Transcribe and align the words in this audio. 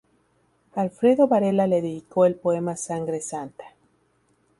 Alfredo 0.73 1.27
Varela 1.27 1.67
le 1.67 1.79
dedicó 1.79 2.25
el 2.25 2.33
poema 2.33 2.75
"Sangre 2.75 3.21
santa". 3.21 3.65